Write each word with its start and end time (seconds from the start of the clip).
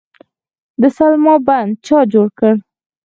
د 0.81 0.83
سلما 0.97 1.35
بند 1.47 1.71
چا 1.85 1.97
جوړ 2.13 2.27
کړ؟ 2.39 2.53